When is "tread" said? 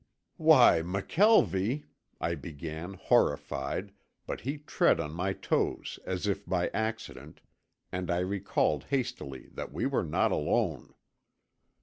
4.57-4.99